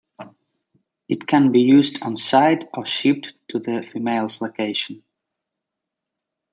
It 1.07 1.27
can 1.27 1.51
be 1.51 1.61
used 1.61 2.01
on 2.01 2.17
site 2.17 2.67
or 2.73 2.87
shipped 2.87 3.35
to 3.49 3.59
the 3.59 3.83
female's 3.83 4.41
location. 4.41 5.03